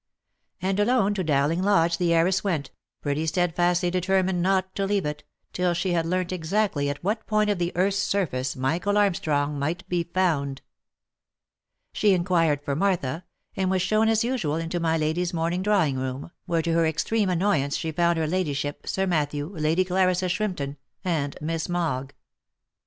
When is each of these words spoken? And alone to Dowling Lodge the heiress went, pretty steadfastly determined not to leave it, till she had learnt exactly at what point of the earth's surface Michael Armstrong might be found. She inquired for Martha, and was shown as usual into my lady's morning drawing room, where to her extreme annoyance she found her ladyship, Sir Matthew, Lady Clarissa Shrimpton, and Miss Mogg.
And 0.63 0.79
alone 0.79 1.13
to 1.13 1.23
Dowling 1.23 1.61
Lodge 1.61 1.99
the 1.99 2.11
heiress 2.11 2.43
went, 2.43 2.71
pretty 3.03 3.27
steadfastly 3.27 3.91
determined 3.91 4.41
not 4.41 4.73
to 4.73 4.87
leave 4.87 5.05
it, 5.05 5.23
till 5.53 5.75
she 5.75 5.91
had 5.91 6.07
learnt 6.07 6.31
exactly 6.31 6.89
at 6.89 7.03
what 7.03 7.27
point 7.27 7.51
of 7.51 7.59
the 7.59 7.71
earth's 7.75 7.99
surface 7.99 8.55
Michael 8.55 8.97
Armstrong 8.97 9.59
might 9.59 9.87
be 9.87 10.05
found. 10.05 10.63
She 11.93 12.15
inquired 12.15 12.63
for 12.63 12.75
Martha, 12.75 13.25
and 13.55 13.69
was 13.69 13.83
shown 13.83 14.09
as 14.09 14.23
usual 14.23 14.55
into 14.55 14.79
my 14.79 14.97
lady's 14.97 15.35
morning 15.35 15.61
drawing 15.61 15.99
room, 15.99 16.31
where 16.47 16.63
to 16.63 16.73
her 16.73 16.87
extreme 16.87 17.29
annoyance 17.29 17.77
she 17.77 17.91
found 17.91 18.17
her 18.17 18.25
ladyship, 18.25 18.87
Sir 18.87 19.05
Matthew, 19.05 19.49
Lady 19.49 19.85
Clarissa 19.85 20.29
Shrimpton, 20.29 20.77
and 21.05 21.37
Miss 21.41 21.69
Mogg. 21.69 22.13